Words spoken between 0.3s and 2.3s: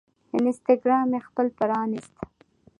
انسټاګرام مې خپل راپرانیست